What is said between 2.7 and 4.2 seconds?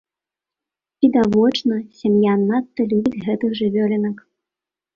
любіць гэтых жывёлінак.